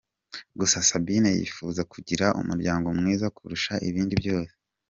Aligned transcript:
Gusa 0.59 0.77
Sabine 0.89 1.29
yifuza 1.39 1.81
kugira 1.93 2.25
umuryango 2.41 2.87
mwiza 2.99 3.27
kurusha 3.35 3.73
ibindi 3.89 4.13
byose. 4.21 4.53